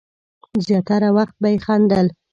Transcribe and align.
زیاتره 0.65 1.09
وخت 1.17 1.35
به 1.41 1.47
یې 1.53 1.57
خندل. 1.65 2.07